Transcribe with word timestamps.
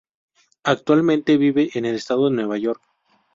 Actualmente 0.63 1.37
vive 1.37 1.69
en 1.75 1.85
el 1.85 1.93
estado 1.93 2.27
de 2.27 2.35
Nueva 2.37 2.57
York. 2.57 2.81